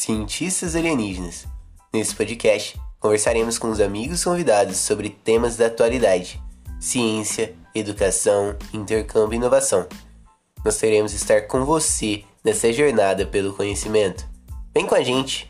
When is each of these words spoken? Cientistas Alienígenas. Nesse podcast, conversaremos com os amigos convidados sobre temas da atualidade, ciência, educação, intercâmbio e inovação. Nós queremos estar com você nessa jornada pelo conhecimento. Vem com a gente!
Cientistas 0.00 0.74
Alienígenas. 0.74 1.46
Nesse 1.92 2.14
podcast, 2.14 2.80
conversaremos 2.98 3.58
com 3.58 3.70
os 3.70 3.82
amigos 3.82 4.24
convidados 4.24 4.78
sobre 4.78 5.10
temas 5.10 5.58
da 5.58 5.66
atualidade, 5.66 6.42
ciência, 6.80 7.54
educação, 7.74 8.56
intercâmbio 8.72 9.34
e 9.34 9.36
inovação. 9.36 9.86
Nós 10.64 10.80
queremos 10.80 11.12
estar 11.12 11.42
com 11.42 11.66
você 11.66 12.24
nessa 12.42 12.72
jornada 12.72 13.26
pelo 13.26 13.52
conhecimento. 13.52 14.26
Vem 14.72 14.86
com 14.86 14.94
a 14.94 15.02
gente! 15.02 15.49